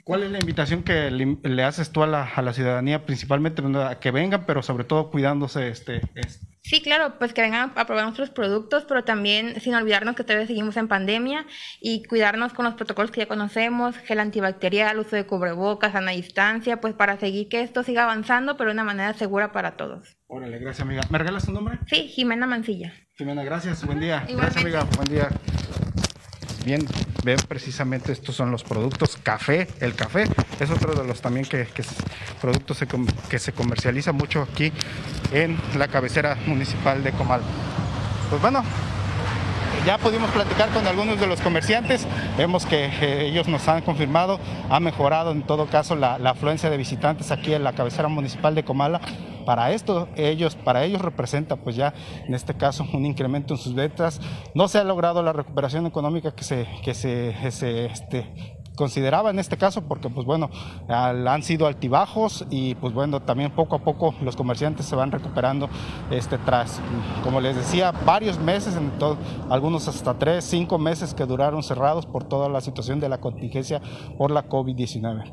¿Cuál 0.07 0.23
es 0.23 0.31
la 0.31 0.39
invitación 0.39 0.83
que 0.83 1.11
le, 1.11 1.37
le 1.43 1.63
haces 1.63 1.91
tú 1.91 2.01
a 2.01 2.07
la, 2.07 2.23
a 2.23 2.41
la 2.41 2.53
ciudadanía, 2.53 3.05
principalmente 3.05 3.61
a 3.61 3.99
que 3.99 4.11
vengan, 4.11 4.45
pero 4.45 4.63
sobre 4.63 4.85
todo 4.85 5.11
cuidándose 5.11 5.67
este, 5.67 6.01
este 6.15 6.47
Sí, 6.67 6.81
claro, 6.81 7.17
pues 7.19 7.33
que 7.33 7.41
vengan 7.41 7.73
a 7.75 7.85
probar 7.85 8.05
nuestros 8.05 8.29
productos, 8.29 8.85
pero 8.87 9.03
también 9.03 9.59
sin 9.59 9.75
olvidarnos 9.75 10.15
que 10.15 10.23
todavía 10.23 10.47
seguimos 10.47 10.77
en 10.77 10.87
pandemia 10.87 11.45
y 11.81 12.03
cuidarnos 12.03 12.53
con 12.53 12.63
los 12.63 12.75
protocolos 12.75 13.11
que 13.11 13.19
ya 13.19 13.27
conocemos, 13.27 13.97
gel 13.97 14.19
antibacterial, 14.19 14.97
uso 14.97 15.17
de 15.17 15.25
cubrebocas, 15.25 15.91
sana 15.91 16.11
distancia, 16.11 16.79
pues 16.79 16.93
para 16.93 17.19
seguir 17.19 17.49
que 17.49 17.61
esto 17.61 17.83
siga 17.83 18.03
avanzando, 18.03 18.55
pero 18.55 18.69
de 18.69 18.75
una 18.75 18.85
manera 18.85 19.13
segura 19.13 19.51
para 19.51 19.75
todos. 19.75 20.17
Órale, 20.27 20.57
gracias 20.59 20.85
amiga. 20.85 21.01
¿Me 21.09 21.17
regalas 21.17 21.45
tu 21.45 21.51
nombre? 21.51 21.79
Sí, 21.87 22.07
Jimena 22.07 22.47
Mancilla. 22.47 22.93
Jimena, 23.15 23.43
gracias, 23.43 23.85
buen 23.85 23.99
día. 23.99 24.25
Igualmente. 24.27 24.61
Gracias 24.61 24.63
amiga, 24.63 24.83
buen 24.95 25.09
día. 25.09 25.29
Bien, 26.65 26.85
ven 27.27 27.37
precisamente 27.45 28.13
estos 28.13 28.35
son 28.35 28.51
los 28.51 28.63
productos. 28.63 29.17
Café, 29.21 29.67
el 29.81 29.95
café 29.95 30.23
es 30.61 30.71
otro 30.71 30.93
de 30.93 31.05
los 31.05 31.19
también 31.19 31.45
que, 31.45 31.65
que 31.65 31.83
productos 32.41 32.79
que 33.29 33.37
se 33.37 33.51
comercializa 33.51 34.13
mucho 34.13 34.43
aquí 34.43 34.71
en 35.33 35.59
la 35.77 35.89
cabecera 35.89 36.37
municipal 36.45 37.03
de 37.03 37.11
Comal. 37.11 37.41
Pues 38.29 38.41
bueno, 38.41 38.63
ya 39.85 39.97
pudimos 39.97 40.31
platicar 40.31 40.69
con 40.69 40.87
algunos 40.87 41.19
de 41.19 41.27
los 41.27 41.41
comerciantes, 41.41 42.07
vemos 42.37 42.65
que 42.65 42.85
eh, 42.85 43.27
ellos 43.27 43.49
nos 43.49 43.67
han 43.67 43.81
confirmado, 43.81 44.39
ha 44.69 44.79
mejorado 44.79 45.33
en 45.33 45.41
todo 45.41 45.65
caso 45.65 45.97
la, 45.97 46.17
la 46.19 46.29
afluencia 46.29 46.69
de 46.69 46.77
visitantes 46.77 47.31
aquí 47.31 47.53
en 47.53 47.65
la 47.65 47.73
cabecera 47.73 48.07
municipal 48.07 48.55
de 48.55 48.63
Comala. 48.63 49.01
Para 49.47 49.71
esto, 49.71 50.09
ellos, 50.17 50.57
para 50.57 50.83
ellos 50.83 50.99
representa 51.01 51.55
pues 51.55 51.77
ya 51.77 51.93
en 52.27 52.33
este 52.33 52.55
caso 52.55 52.85
un 52.91 53.05
incremento 53.05 53.53
en 53.53 53.57
sus 53.57 53.73
ventas. 53.73 54.19
No 54.53 54.67
se 54.67 54.77
ha 54.77 54.83
logrado 54.83 55.23
la 55.23 55.31
recuperación 55.31 55.85
económica 55.85 56.35
que 56.35 56.43
se, 56.43 56.67
que 56.83 56.93
se, 56.93 57.29
este, 57.95 58.57
consideraba 58.75 59.29
en 59.29 59.39
este 59.39 59.55
caso 59.55 59.87
porque 59.87 60.09
pues 60.09 60.27
bueno 60.27 60.49
han 60.89 61.43
sido 61.43 61.65
altibajos 61.65 62.45
y 62.49 62.75
pues 62.75 62.93
bueno 62.93 63.21
también 63.21 63.51
poco 63.51 63.77
a 63.77 63.79
poco 63.79 64.13
los 64.21 64.35
comerciantes 64.35 64.85
se 64.85 64.97
van 64.97 65.11
recuperando 65.13 65.69
este 66.11 66.37
tras 66.37 66.81
como 67.23 67.39
les 67.39 67.55
decía 67.55 67.91
varios 68.05 68.37
meses 68.37 68.75
en 68.75 68.91
todo 68.99 69.17
algunos 69.49 69.87
hasta 69.87 70.13
tres 70.19 70.43
cinco 70.43 70.77
meses 70.77 71.13
que 71.13 71.25
duraron 71.25 71.63
cerrados 71.63 72.05
por 72.05 72.25
toda 72.25 72.49
la 72.49 72.59
situación 72.59 72.99
de 72.99 73.09
la 73.09 73.19
contingencia 73.19 73.81
por 74.17 74.29
la 74.29 74.47
COVID-19 74.47 75.23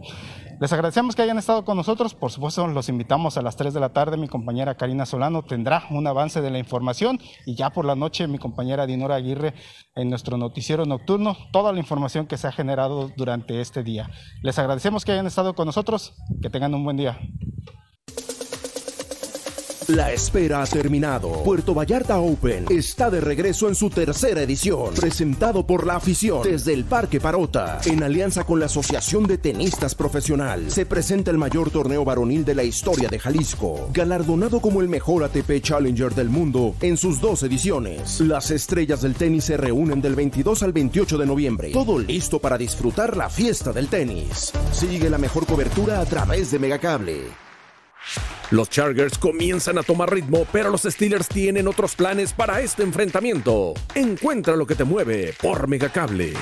Les 0.60 0.72
agradecemos 0.72 1.16
que 1.16 1.22
hayan 1.22 1.38
estado 1.38 1.64
con 1.64 1.76
nosotros. 1.76 2.14
Por 2.14 2.30
supuesto, 2.30 2.66
los 2.68 2.88
invitamos 2.88 3.36
a 3.36 3.42
las 3.42 3.56
3 3.56 3.74
de 3.74 3.80
la 3.80 3.92
tarde. 3.92 4.16
Mi 4.16 4.28
compañera 4.28 4.76
Karina 4.76 5.04
Solano 5.04 5.42
tendrá 5.42 5.84
un 5.90 6.06
avance 6.06 6.40
de 6.40 6.50
la 6.50 6.58
información 6.58 7.18
y 7.44 7.54
ya 7.54 7.70
por 7.70 7.84
la 7.84 7.96
noche 7.96 8.28
mi 8.28 8.38
compañera 8.38 8.86
Dinora 8.86 9.16
Aguirre 9.16 9.54
en 9.94 10.10
nuestro 10.10 10.36
noticiero 10.36 10.84
nocturno 10.84 11.36
toda 11.52 11.72
la 11.72 11.80
información 11.80 12.26
que 12.26 12.36
se 12.36 12.46
ha 12.46 12.52
generado 12.52 13.10
durante 13.16 13.60
este 13.60 13.82
día. 13.82 14.10
Les 14.42 14.58
agradecemos 14.58 15.04
que 15.04 15.12
hayan 15.12 15.26
estado 15.26 15.54
con 15.54 15.66
nosotros. 15.66 16.14
Que 16.40 16.50
tengan 16.50 16.74
un 16.74 16.84
buen 16.84 16.96
día. 16.96 17.18
La 19.88 20.12
espera 20.12 20.62
ha 20.62 20.66
terminado. 20.66 21.42
Puerto 21.42 21.74
Vallarta 21.74 22.18
Open 22.18 22.64
está 22.70 23.10
de 23.10 23.20
regreso 23.20 23.68
en 23.68 23.74
su 23.74 23.90
tercera 23.90 24.40
edición, 24.40 24.94
presentado 24.94 25.66
por 25.66 25.86
la 25.86 25.96
afición 25.96 26.42
desde 26.42 26.72
el 26.72 26.84
Parque 26.84 27.20
Parota, 27.20 27.80
en 27.84 28.02
alianza 28.02 28.44
con 28.44 28.60
la 28.60 28.66
Asociación 28.66 29.26
de 29.26 29.36
Tenistas 29.36 29.94
Profesional. 29.94 30.70
Se 30.70 30.86
presenta 30.86 31.30
el 31.30 31.36
mayor 31.36 31.70
torneo 31.70 32.02
varonil 32.02 32.46
de 32.46 32.54
la 32.54 32.62
historia 32.62 33.08
de 33.10 33.18
Jalisco, 33.18 33.90
galardonado 33.92 34.60
como 34.60 34.80
el 34.80 34.88
mejor 34.88 35.22
ATP 35.22 35.60
Challenger 35.60 36.14
del 36.14 36.30
mundo 36.30 36.74
en 36.80 36.96
sus 36.96 37.20
dos 37.20 37.42
ediciones. 37.42 38.20
Las 38.20 38.50
estrellas 38.52 39.02
del 39.02 39.14
tenis 39.14 39.44
se 39.44 39.58
reúnen 39.58 40.00
del 40.00 40.14
22 40.14 40.62
al 40.62 40.72
28 40.72 41.18
de 41.18 41.26
noviembre. 41.26 41.70
Todo 41.72 41.98
listo 41.98 42.38
para 42.38 42.56
disfrutar 42.56 43.18
la 43.18 43.28
fiesta 43.28 43.70
del 43.70 43.88
tenis. 43.88 44.50
Sigue 44.72 45.10
la 45.10 45.18
mejor 45.18 45.44
cobertura 45.44 46.00
a 46.00 46.06
través 46.06 46.50
de 46.50 46.58
Megacable. 46.58 47.44
Los 48.50 48.68
Chargers 48.68 49.18
comienzan 49.18 49.78
a 49.78 49.82
tomar 49.82 50.12
ritmo, 50.12 50.46
pero 50.52 50.70
los 50.70 50.82
Steelers 50.82 51.28
tienen 51.28 51.66
otros 51.66 51.94
planes 51.94 52.32
para 52.32 52.60
este 52.60 52.82
enfrentamiento. 52.82 53.74
Encuentra 53.94 54.54
lo 54.54 54.66
que 54.66 54.74
te 54.74 54.84
mueve 54.84 55.34
por 55.40 55.66
Megacable. 55.66 56.34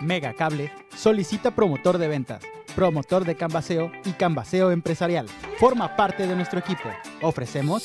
Megacable 0.00 0.72
solicita 0.96 1.54
promotor 1.54 1.98
de 1.98 2.08
ventas, 2.08 2.42
promotor 2.74 3.24
de 3.24 3.36
canvaseo 3.36 3.92
y 4.04 4.12
canvaseo 4.12 4.70
empresarial. 4.70 5.26
Forma 5.58 5.96
parte 5.96 6.26
de 6.26 6.34
nuestro 6.34 6.58
equipo. 6.58 6.88
Ofrecemos 7.20 7.84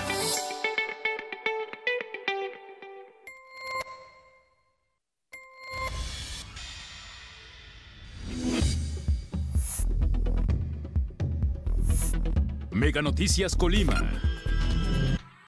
Mega 12.91 13.01
Noticias 13.01 13.55
Colima. 13.55 14.03